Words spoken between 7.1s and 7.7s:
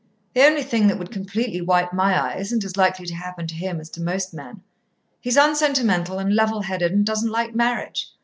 like